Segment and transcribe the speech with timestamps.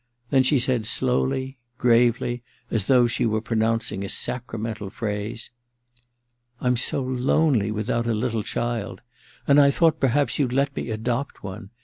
[0.31, 5.51] Then she said slowly, gravely, as though she were pro nouncing a sacramental phrase:
[6.03, 9.01] * I'm so lonely without a little child—
[9.47, 11.69] and I thought perhaps you'd let me adopt one.